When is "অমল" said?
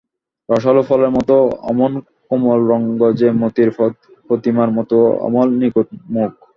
5.25-5.47